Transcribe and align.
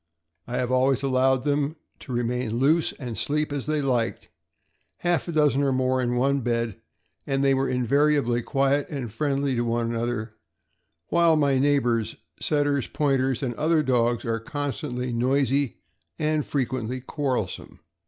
I 0.47 0.57
have 0.57 0.71
always 0.71 1.03
allowed 1.03 1.43
them 1.43 1.75
to 1.99 2.11
re 2.11 2.23
main 2.23 2.57
loose 2.57 2.91
and 2.93 3.15
sleep 3.15 3.53
as 3.53 3.67
they 3.67 3.83
liked, 3.83 4.29
half 4.97 5.27
a 5.27 5.31
dozen 5.31 5.61
or 5.61 5.71
more 5.71 6.01
in 6.01 6.15
one 6.15 6.39
bed, 6.41 6.81
and 7.27 7.43
they 7.43 7.53
were 7.53 7.69
invariably 7.69 8.41
quiet 8.41 8.89
and 8.89 9.13
friendly 9.13 9.53
to 9.55 9.61
one 9.63 9.91
another, 9.93 10.33
while 11.09 11.35
my 11.35 11.59
neighbor's 11.59 12.15
Setters, 12.39 12.87
Pointers, 12.87 13.43
and 13.43 13.53
other 13.53 13.83
dogs 13.83 14.25
are 14.25 14.39
constantly 14.39 15.13
noisy, 15.13 15.77
and 16.17 16.43
frequently 16.43 16.99
quarrel 16.99 17.47
some. 17.47 17.79